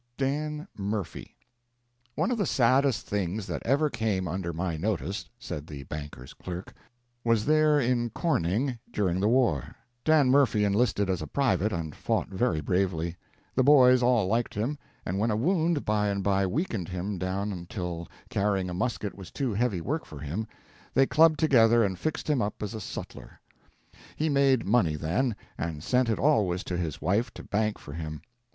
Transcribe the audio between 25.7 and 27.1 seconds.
sent it always to his